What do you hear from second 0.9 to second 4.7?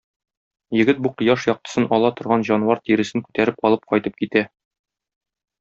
бу кояш яктысын ала торган җанвар тиресен күтәреп алып кайтып китә.